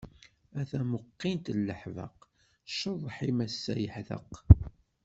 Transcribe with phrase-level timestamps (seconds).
[0.59, 2.17] A tamuqint n leḥbeq,
[2.71, 4.31] cceḍḥ-im ass-a yeḥdeq.